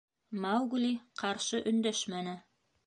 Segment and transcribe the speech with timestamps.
[0.45, 0.89] Маугли
[1.23, 2.37] ҡаршы өндәшмәне.